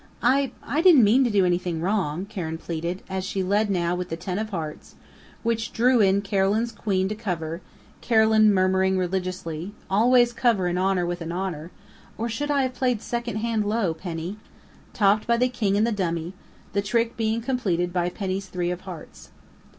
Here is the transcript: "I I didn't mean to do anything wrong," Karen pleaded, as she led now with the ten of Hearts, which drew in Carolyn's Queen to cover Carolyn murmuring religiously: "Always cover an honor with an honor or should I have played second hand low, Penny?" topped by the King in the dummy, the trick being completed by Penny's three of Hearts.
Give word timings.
"I 0.23 0.51
I 0.63 0.81
didn't 0.81 1.03
mean 1.03 1.23
to 1.25 1.29
do 1.29 1.45
anything 1.45 1.79
wrong," 1.79 2.25
Karen 2.25 2.57
pleaded, 2.57 3.03
as 3.07 3.23
she 3.23 3.43
led 3.43 3.69
now 3.69 3.93
with 3.93 4.09
the 4.09 4.17
ten 4.17 4.39
of 4.39 4.49
Hearts, 4.49 4.95
which 5.43 5.71
drew 5.73 6.01
in 6.01 6.21
Carolyn's 6.23 6.71
Queen 6.71 7.07
to 7.07 7.13
cover 7.13 7.61
Carolyn 8.01 8.51
murmuring 8.51 8.97
religiously: 8.97 9.75
"Always 9.91 10.33
cover 10.33 10.65
an 10.65 10.79
honor 10.79 11.05
with 11.05 11.21
an 11.21 11.31
honor 11.31 11.69
or 12.17 12.29
should 12.29 12.49
I 12.49 12.63
have 12.63 12.73
played 12.73 12.99
second 12.99 13.35
hand 13.35 13.63
low, 13.63 13.93
Penny?" 13.93 14.37
topped 14.91 15.27
by 15.27 15.37
the 15.37 15.49
King 15.49 15.75
in 15.75 15.83
the 15.83 15.91
dummy, 15.91 16.33
the 16.73 16.81
trick 16.81 17.15
being 17.15 17.39
completed 17.39 17.93
by 17.93 18.09
Penny's 18.09 18.47
three 18.47 18.71
of 18.71 18.81
Hearts. 18.81 19.29